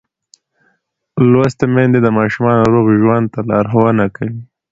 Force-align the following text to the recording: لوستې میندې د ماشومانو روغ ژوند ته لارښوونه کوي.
لوستې 1.31 1.65
میندې 1.73 1.99
د 2.03 2.07
ماشومانو 2.19 2.71
روغ 2.73 2.87
ژوند 3.01 3.25
ته 3.33 3.39
لارښوونه 3.49 4.05
کوي. 4.15 4.39